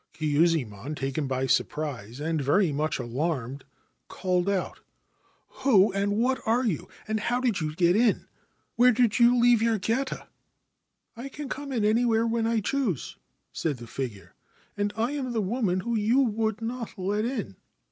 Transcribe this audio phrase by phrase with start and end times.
[0.15, 3.65] Kyuzae mon, taken by surprise and very much alarmed,
[4.07, 4.79] called out:
[5.59, 8.25] 1 Who and what are you, and how did you get in?
[8.75, 10.27] Where did you leave your geta.'
[11.13, 13.17] 1 'I can come in anywhere when I choose,'
[13.53, 14.33] said the figure,
[14.75, 17.57] cand I am the woman you would not let in.